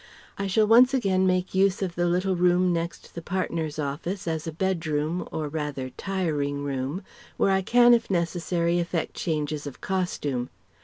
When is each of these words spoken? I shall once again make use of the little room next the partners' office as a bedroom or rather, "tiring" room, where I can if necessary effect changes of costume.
I 0.35 0.47
shall 0.47 0.65
once 0.65 0.95
again 0.95 1.27
make 1.27 1.53
use 1.53 1.83
of 1.83 1.93
the 1.93 2.07
little 2.07 2.35
room 2.35 2.73
next 2.73 3.13
the 3.13 3.21
partners' 3.21 3.77
office 3.77 4.27
as 4.27 4.47
a 4.47 4.51
bedroom 4.51 5.27
or 5.31 5.47
rather, 5.47 5.91
"tiring" 5.91 6.63
room, 6.63 7.03
where 7.37 7.51
I 7.51 7.61
can 7.61 7.93
if 7.93 8.09
necessary 8.09 8.79
effect 8.79 9.13
changes 9.13 9.67
of 9.67 9.79
costume. 9.79 10.49